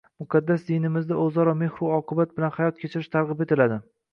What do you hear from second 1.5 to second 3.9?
mehru oqibat bilan hayot kechirish targ‘ib etiladi